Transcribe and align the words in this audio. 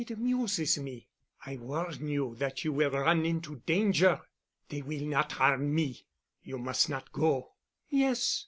"It 0.01 0.09
amuses 0.09 0.79
me." 0.79 1.05
"I 1.45 1.57
warn 1.57 2.07
you 2.07 2.33
that 2.39 2.63
you 2.65 2.73
will 2.73 2.89
run 2.89 3.23
into 3.23 3.57
danger." 3.67 4.21
"They 4.69 4.81
will 4.81 5.05
not 5.05 5.33
harm 5.33 5.75
me." 5.75 6.07
"You 6.41 6.57
must 6.57 6.89
not 6.89 7.11
go." 7.11 7.51
"Yes. 7.87 8.39